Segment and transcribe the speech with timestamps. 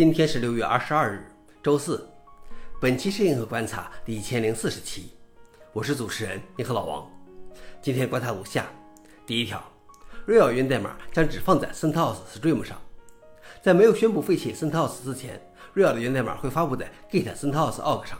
[0.00, 1.22] 今天是六月二十二日，
[1.62, 2.08] 周四。
[2.80, 5.10] 本期是银河观察第一千零四十期，
[5.74, 7.06] 我是主持人银河老王。
[7.82, 8.64] 今天观察如下：
[9.26, 9.62] 第一条
[10.26, 12.80] ，Real 源代码将只放在 CentOS Stream 上。
[13.60, 15.38] 在没有宣布废弃 CentOS 之前
[15.74, 18.18] ，Real 的源代码会发布在 Git CentOS org 上，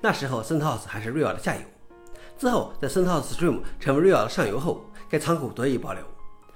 [0.00, 1.62] 那时候 CentOS 还是 Real 的下游。
[2.36, 6.02] 之后，在 CentOS Stream 成为 Real 的上游后，该仓库得以保留。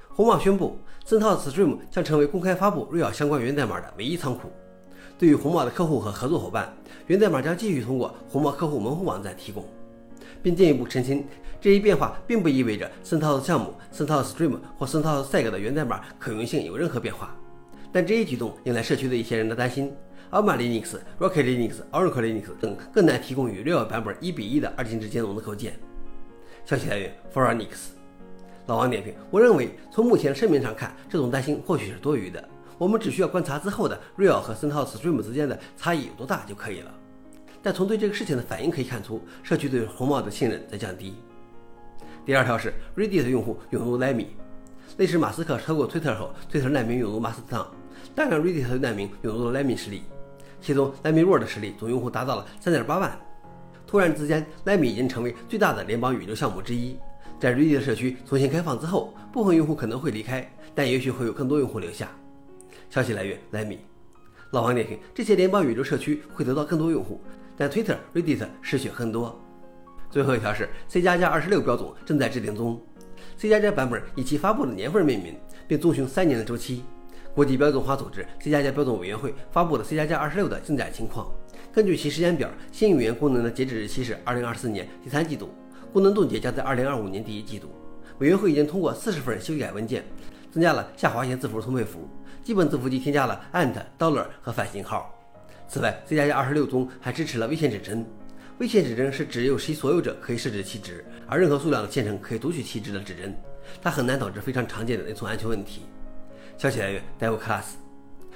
[0.09, 4.50] 红帽宣布，CentOS Stream 将成为公开发布 Real 相关源代码的唯一仓库。
[5.18, 6.72] 对于红帽的客户和合作伙伴，
[7.07, 9.64] 源代码将继续通过红帽客户门户网站提供，
[10.43, 11.25] 并进一步澄清，
[11.61, 17.36] 这一变化并不意味着 CentOS 项目、CentOS Stream 或 CentOS Seg 的源代码可用性有任何变化。
[17.92, 19.92] 但这一举动引来社区的一些人的担心
[20.32, 25.75] ，Alma Linux、Rocket Linux、Oracle Linux 等更难提供与 Real 版本一比一的二进制兼容的构建。
[26.64, 27.92] 消息来源 f o r u n i x
[28.67, 32.48] 老王点评：我认为从目前的声明上看，这种担心或许是多余的。
[32.78, 36.92] 我们只需要观察之后的 Real 和 CentOS Stream 之间的差异有多大就可以了。
[37.62, 41.14] 但从对这个事情的反应可以看出，社区对红帽的信任在降低。
[42.27, 44.27] 第二条是 Reddit 用户涌入 Lemmy，
[44.98, 47.66] 类似马斯克收购 Twitter 后，Twitter 难民涌入马斯特，
[48.14, 50.03] 大量 Reddit 的难民涌入了 Lemmy 势力，
[50.61, 53.19] 其中 Lemmy World 的实力总用户达到了3.8万。
[53.86, 56.98] 突然之间，Lemmy 已经成为最大的联邦宇宙项目之一。
[57.38, 62.09] 在 Reddit 社区重新开放之后，部分用户可能会离开，但也许会有更多用户留下。
[62.95, 63.81] 消息来源莱米。
[64.53, 67.20] 老王点评：这些联邦宇宙社区会得到更多用户，
[67.56, 69.37] 但 Twitter、Reddit 失血很多。
[70.09, 72.81] 最后一条是 C 加加二十六标准正在制定中
[73.37, 75.34] ，C 加加版本以其发布的年份命名，
[75.67, 76.84] 并遵循三年的周期。
[77.34, 81.27] 国际标准化组织 C 加加标准委员会发布了 C 加加二十六的进展情况。
[81.72, 85.53] 根据其时间表，新语言功能的截止日期是二零二四年第三季度。
[85.92, 87.75] 功能冻结将在二零二五年第一季度。
[88.19, 90.05] 委员会已经通过四十份修改文件，
[90.53, 92.09] 增加了下划线字符同配符，
[92.45, 95.11] 基本字符集添加了 and、dollar 和反信号。
[95.67, 98.05] 此外，C 加加二十六中还支持了微限指针。
[98.59, 103.34] 微限指针是只有其所有者可以设置其值，而任何数量的线程可以读取其值的指针。
[103.81, 105.87] 它很难导致非常常见的内存安全问题。
[106.59, 107.65] 消息来源：Dev Class。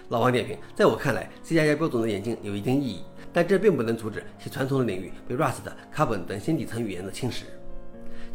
[0.09, 3.05] 老王点评：在我看来，C 加加标准的演进有一定意义。
[3.31, 5.57] 但这并不能阻止其传统的领域被 Rust、
[5.95, 7.43] Carbon 等新底层语言的侵蚀。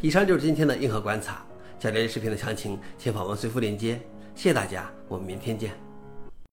[0.00, 1.44] 以上就是今天的硬核观察。
[1.80, 4.00] 想了解视频的详情，请访问随附链接。
[4.34, 5.72] 谢谢大家，我们明天见。